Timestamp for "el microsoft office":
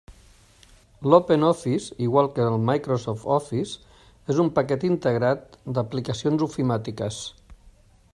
2.53-3.75